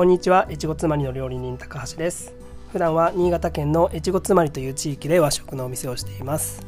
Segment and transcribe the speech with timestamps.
[0.00, 0.46] こんにちは。
[0.50, 2.32] 越後妻りの料理人高橋です。
[2.72, 6.66] 普段は新潟県の越後妻りという地域で和食のお店をしています。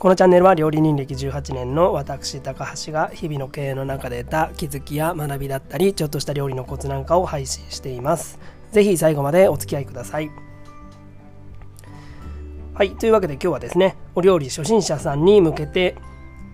[0.00, 8.40] このチャンネルは料理人歴18年の私高橋が日々の経営の中で得た気づきや学びだったりちょっとした料理のコツなんかを配信しています。
[8.72, 10.28] ぜひ最後までお付き合いください。
[12.74, 12.96] はい。
[12.96, 15.94] というわけで今日はですねお料理初心者さんに向けて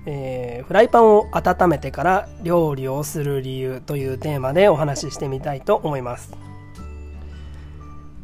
[0.07, 6.33] えー、フライパンを温めてから料理をする理由というテーマでお話ししてみたいと思います。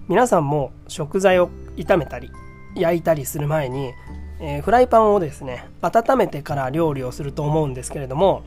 [0.09, 2.30] 皆さんも食材を炒めたり
[2.77, 3.92] 焼いたりする前に、
[4.41, 8.45] えー、フライパンをですね温めてから料理をすると思うんですけれども、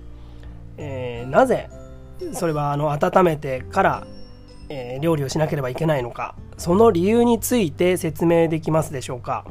[0.77, 1.69] えー、なぜ
[2.33, 4.07] それはあの温めてから、
[4.67, 9.45] え料理をしなければいけないのかその理由について説明できますでしょうか。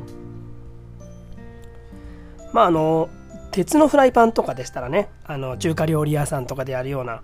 [2.52, 3.08] まああの
[3.50, 7.22] 鉄のフライパンとかでしたらねあの中華料理屋さんとかでやるような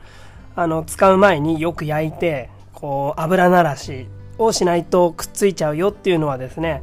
[0.57, 4.07] あの使う前によく焼いてこう油ならし
[4.39, 6.83] をしないとくっついちゃうよっていうのはですね、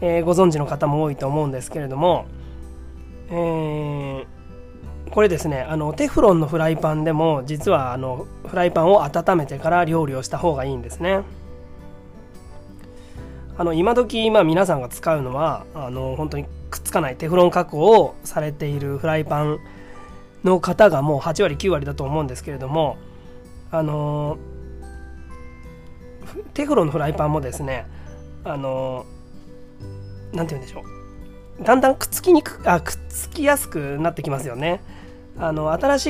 [0.00, 2.26] えー、ご存知の方も多いと思うんですけれども、
[3.30, 4.26] えー、
[5.10, 11.22] これですねあのテフロンのフライパンでも実はあのフライパンを温めてから料理をした方がいいんですね。
[13.58, 19.58] あの今時今皆さんが使うのはあの本当にくっつかないテフロン加工をされているフライパン
[20.42, 22.96] の方がもう8割9割だと思うんですけれども
[23.70, 24.38] あの
[26.54, 27.86] テフロンのフライパンもですね
[28.44, 29.04] あの
[30.32, 30.80] 何て言うんでしょ
[31.60, 31.62] う。
[31.62, 34.80] だんだんくっつきにくあくっつきやすくなってきますよね。
[35.38, 36.06] あの新し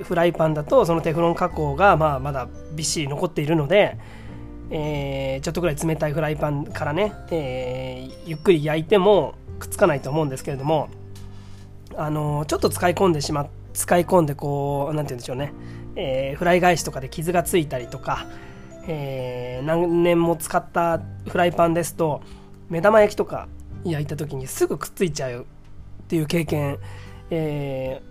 [0.00, 3.96] いフライパンだとそのテフロン加工がまあまだびっしり残っているので
[4.70, 10.88] えー、ちょっとぐらい冷たいフライパンからね、えー、ゆっくり焼いてもくっつかないと思うんですけれども、
[11.96, 15.52] あの、ちょっと使い込んでしま使い込んでこう何て言うんでしょうね、
[15.94, 18.26] えフライ返しとかで傷がついたりとか、
[18.88, 22.20] え何年も使ったフライパンですと
[22.68, 23.46] 目玉焼きとか
[23.84, 25.44] 焼いた時にすぐくっついちゃうっ
[26.08, 26.78] ていう経験、
[27.30, 28.10] えー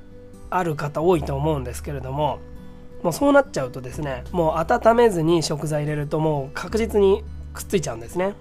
[0.49, 2.39] ある方多いと思うんですけれども
[3.03, 8.33] もうそうなっちゃうとですねもう温めずに食材入れるともう確実にくっついちゃうんですね。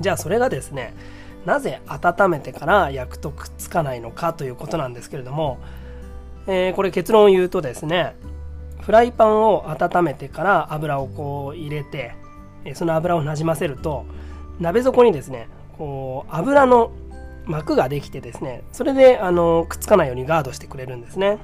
[0.00, 0.94] じゃあそれがですね
[1.44, 5.58] なぜ温めてから焼くとくっつかないのかということなんですけれども、
[6.46, 8.14] えー、これ結論を言うとですね
[8.80, 12.14] フライパンを温めてから油をこう入れて
[12.74, 14.04] その油をなじませると
[14.60, 15.48] 鍋底にですね
[15.78, 16.92] こう油の
[17.46, 21.38] 膜ができてですねそれであのくっつかないようにガードしてくれるんですね。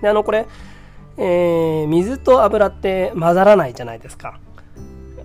[0.00, 0.46] であのこれ、
[1.16, 4.38] えー、水と油って混ざらないじゃないですか。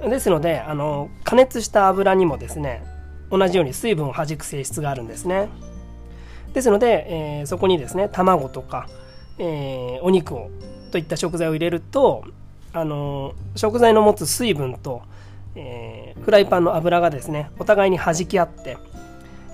[0.08, 2.84] ですのであの加熱した油にもですね
[3.32, 5.50] 同じように水分を弾く性質があるんですね
[6.54, 8.88] ですので、えー、そこにですね卵とか、
[9.38, 10.50] えー、お肉を
[10.92, 12.24] といった食材を入れると
[12.74, 15.04] あの食材の持つ水分と、
[15.56, 18.78] えー、フライパンの油がですねお互いに弾き合って、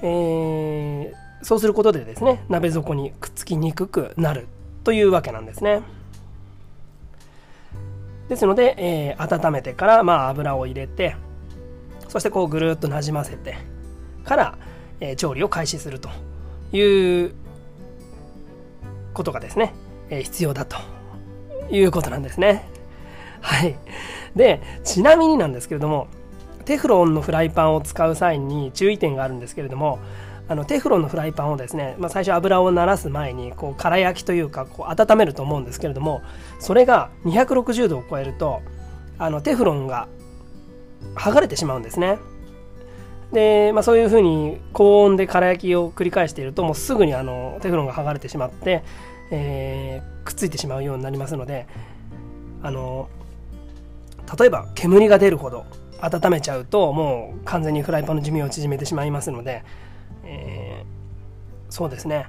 [0.02, 4.47] えそうすることでですね鍋底にくっつきにくくなる
[4.84, 5.81] というわけなんですね。
[8.30, 11.16] ですので、えー、温めてから、まあ、油を入れて
[12.15, 13.57] そしてこうぐるっとなじませて
[14.23, 14.57] から、
[15.01, 16.09] えー、調理を開始すると
[16.71, 17.33] いう
[19.13, 19.73] ことがですね、
[20.09, 20.77] えー、必要だと
[21.69, 22.69] いうことなんですね。
[23.41, 23.75] はい。
[24.33, 26.07] で、ちなみになんですけれども、
[26.63, 29.99] テフロンのフライパンを使う際に注意点があるんですけれども、
[30.47, 36.21] あのテフロンのフライパンをですね、まあ、最初油を慣らす前にこう空焼きというかこう温めると思うんですけれども
[36.59, 38.61] それが260度を超えると
[39.17, 40.07] あのテフロンが
[41.16, 42.17] 剥がれてしまうんですね。
[43.31, 48.83] で、まあ、そういうふうに高温で空焼きを繰り返しているともうすぐにあのテフロンが剥がれてしまって、
[49.31, 51.67] えー、くっついてしまうようになりますので
[52.61, 53.09] あの
[54.39, 55.65] 例えば煙が出るほど
[55.99, 59.63] 温めちゃうともう完全にフライパンの寿命を縮めてしまいますので
[60.25, 62.27] えー、そうですね。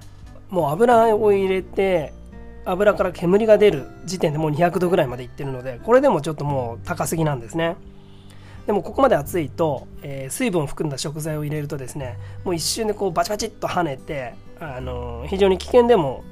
[0.51, 2.13] もう油を入れて
[2.65, 7.77] 油から煙が出る時点でもう200度ぐらいまでいってるのでこれでもちょっともう高すぎなんですね。
[8.67, 16.25] でもここまで熱いと、えー、水分を含んだ食材を入れるとですねもう一瞬でこうバチバチっと跳ねて、あのー、非常に危険でも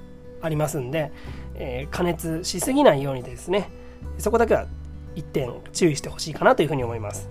[0.42, 1.12] ありますんで、
[1.54, 3.70] えー、加熱しすぎないようにですね
[4.18, 4.66] そこだけは
[5.14, 7.28] 一点注意してほしいかなというふうに思います、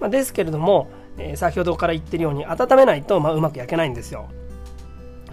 [0.00, 4.28] まあ、ですけれどもえ、先ほどから言ってるように温めないと、まあ、うまく焼けないんですよ。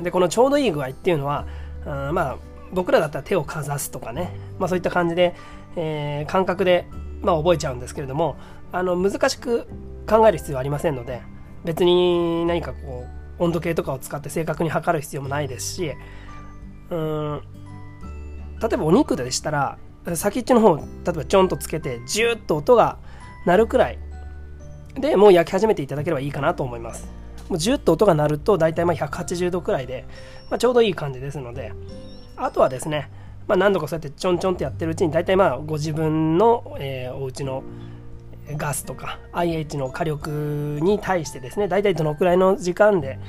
[0.02, 1.46] でこのちょうどいい具合っていうのは
[1.86, 2.38] あまあ
[2.72, 5.36] 僕らだったら手をかざすとかね、まあ、そういった感じで、
[5.76, 6.88] えー、感覚で、
[7.22, 8.38] まあ、覚えちゃうんですけれども
[8.72, 9.68] あの難しく
[10.08, 11.22] 考える必要はありませんので
[11.64, 13.06] 別に何かこ
[13.40, 15.94] う温度計とかを使って正確に測る必要もないですし
[16.90, 17.42] うん
[18.62, 19.78] 例えばお肉でしたら
[20.16, 22.98] 先っちょの方を例えばちょんとつけてジューッと音が
[23.46, 24.00] 鳴るくらい
[24.96, 27.08] でもう焼き始めていただければいいかなと思います。
[27.48, 30.06] もうジュッと音が鳴ると大体まあ180度くらいで、
[30.50, 31.74] まあ、ちょうどいい感じですので
[32.38, 33.10] あとはですね、
[33.50, 37.64] まあ、何度かそうやってちょんちょんってやってるうちに大体まあご自分の、えー、お家の
[38.56, 43.20] ガスとか IH の火力に対してですね大体どのくらいの時間で、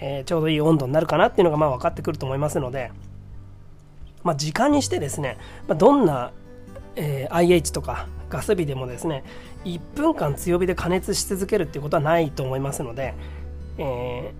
[0.00, 2.92] えー、ちょうどいい温度になるかなっていうのがまあ分かってくると思いますので、
[4.22, 5.36] まあ、時間にしてですね、
[5.66, 6.30] まあ、どんな、
[6.94, 9.24] えー、IH とかガス火でもですね
[9.64, 13.14] 1分間強火で加熱し続けるっていうことはないと思いますので、
[13.78, 14.32] え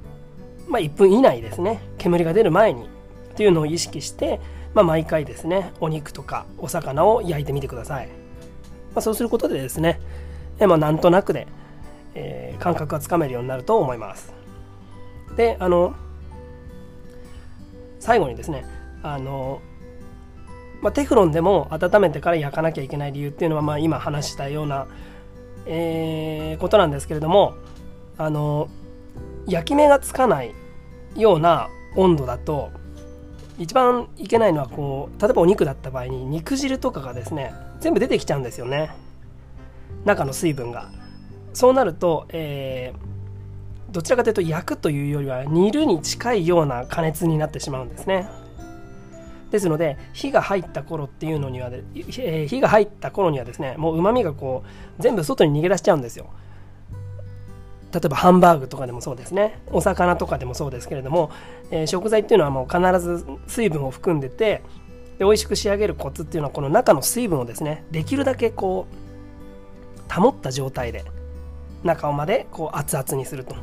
[0.69, 2.89] ー、まあ、1分以内ですね煙が出る前に
[3.35, 4.41] というのを意識して、
[4.77, 8.13] まあ、毎回ですねお肉とかお魚を焼いてみてください、ま
[8.97, 9.99] あ、そうすることでですね、
[10.59, 11.47] えまあ、なんとなくで、
[12.15, 14.35] えー、感覚がつかめるようになると思います。
[15.35, 15.95] であの
[18.01, 18.67] 最後にですね
[19.03, 19.63] あの
[20.83, 24.87] まあ、テフロンでも温めてから焼かなきゃいけない理由っていうのは、まあ、今話したような、
[25.65, 27.55] えー、ことなんですけれども
[28.19, 28.69] あの
[29.47, 30.53] 焼き目がつかない
[31.17, 32.71] ような温度だと
[33.59, 38.91] 一番いけないのはこう例えばお肉だった場合に肉汁とかがですね全部出てきちゃうんですよね。
[40.05, 40.91] 中の水分が。
[41.53, 48.29] そうなると、えー、どちらかというと焼くというよりは煮るに近いような加熱になってしまうんですね。
[49.51, 51.83] ですので火が入った頃っていうのにはで、
[52.19, 54.65] えー、火が入った頃にはですねもううまみがこ
[54.99, 56.27] う全部外に逃げ出しちゃうんですよ。
[57.93, 59.61] 例えばハンバーグとかでもそうですね。
[59.71, 61.31] お魚とかでもそうですけれども、
[61.71, 64.63] えー、食材っていうのはもう必ず水分を含んでて
[65.19, 68.87] で美味しく仕上げるコツっていうのはこの中の水分をですねできるだけこ
[70.09, 71.05] う保った状態で
[71.85, 73.57] 中までこう熱々にすると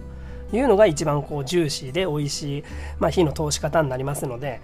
[0.52, 2.64] いうのが一番こうジューシーで美味しい、
[3.00, 4.62] まあ、火の通し方になりますので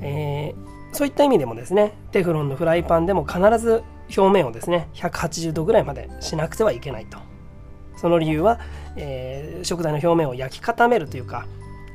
[0.00, 3.82] えー、そういった意味でもですねテフロンのフライパンでも必ず
[4.16, 7.18] 表面をですね180度ぐらいまでしなくてはいけないと。
[8.04, 8.60] その理由は、
[8.96, 11.46] えー、食材の表面を焼き固めるというか、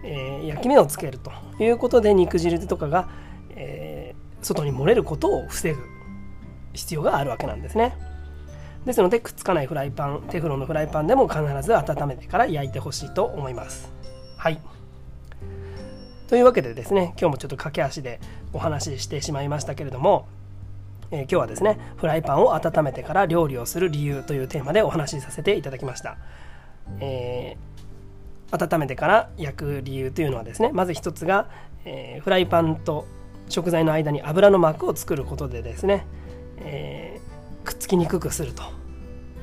[0.04, 1.32] えー、焼き目をつけると
[1.64, 3.08] いうことで肉汁とかが、
[3.52, 5.80] え外に漏れることを防ぐ
[6.74, 7.96] 必要があるわけなんですね。
[8.88, 13.92] ですのでくっつかないフライパンテフロンのフライパンでも必ず温めてから焼いてほしいと思います。
[14.36, 14.60] はい。
[16.28, 18.20] というわけでですね今日もちょっと駆け足で
[18.52, 20.28] お話ししてしまいましたけれども、
[21.12, 26.18] えー、今日はですねフライパンを温めてから料理をする理由というテーマでお話しさせていただきました、
[27.00, 31.50] えー、温めてから焼く理由というのはですねまず一つが、
[31.86, 33.06] えー、フライパンと
[33.50, 36.06] 食材の間に油の膜を作ることでですね、
[36.58, 37.20] え
[37.64, 38.62] くっつきにくくすると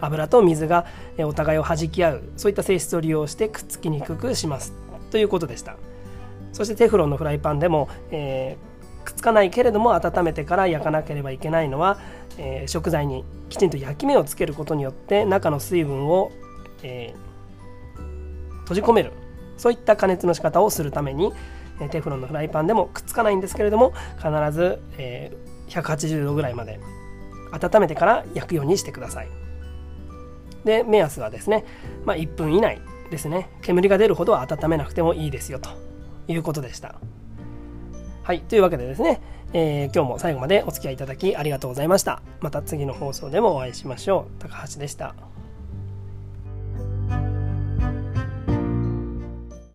[0.01, 0.87] 油と水が
[1.19, 4.73] お互いを弾き合うそういった性質を利用してくっつきにくくします
[5.11, 5.77] ということでした。
[6.53, 8.76] そしてテフロンのフライパンでも、えー、
[9.07, 11.99] くっつかないけれども温めてから焼かなければいけないのは、
[12.39, 16.33] えー、食材にきちんと焼き目をつけることによって中の水分を、
[16.83, 19.13] えー、閉じ込める。
[19.57, 21.33] そういった加熱の仕方をするために
[21.91, 25.35] テフロンのフライパンでもくっつかないんですけれども必ず、え、
[25.69, 26.79] 180度ぐらいまで
[27.53, 29.29] 温めてから焼くようにしてください。
[30.67, 31.65] で目安はですね、
[32.05, 33.49] まあ、1分以内ですね。
[33.63, 35.71] 煙が出るほど温めなくてもいいですよと
[36.29, 36.97] いうことでした。
[38.27, 39.21] はい、というわけでですね、
[39.53, 42.23] えー、今日も最後までお付き合いいただきありがとうございました。
[42.41, 44.43] また次の放送でもお会いしましょう。
[44.43, 45.15] 高橋でした。